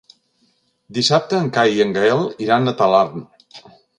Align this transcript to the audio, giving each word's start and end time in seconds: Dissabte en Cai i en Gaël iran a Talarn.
Dissabte 0.97 1.37
en 1.41 1.51
Cai 1.59 1.77
i 1.79 1.85
en 1.85 1.93
Gaël 1.99 2.25
iran 2.47 2.67
a 2.67 2.75
Talarn. 2.83 3.23